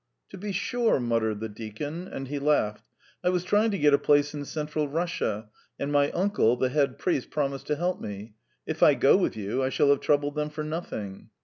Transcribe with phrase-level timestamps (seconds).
[0.29, 2.89] "To be sure..." muttered the deacon, and he laughed.
[3.23, 6.97] "I was trying to get a place in Central Russia, and my uncle, the head
[6.97, 8.33] priest, promised to help me.
[8.65, 11.29] If I go with you I shall have troubled them for nothing."